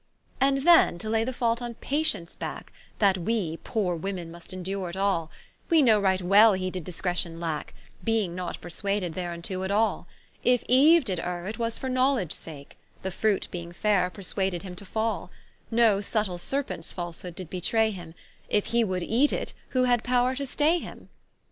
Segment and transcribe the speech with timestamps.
[0.39, 4.89] And then to lay the fault on Patience backe, That we (poore women) must endure
[4.89, 5.29] it all;
[5.69, 7.71] We know right well he did discretion lacke,
[8.03, 10.07] Beeing not perswaded thereunto at all;
[10.43, 14.75] If Eue did erre, it was for knowledge sake, The fruit beeing faire perswaded him
[14.77, 15.29] to fall:
[15.69, 18.15] No subtill Serpents falshood did betray him,
[18.49, 21.09] If he would eate it, who had powre to stay him?